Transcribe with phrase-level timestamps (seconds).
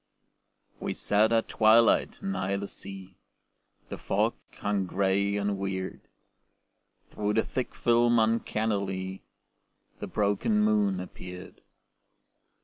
[0.79, 3.17] We sat at twilight nigh the sea,
[3.89, 6.01] The fog hung gray and weird.
[7.11, 9.21] Through the thick film uncannily
[9.99, 11.61] The broken moon appeared.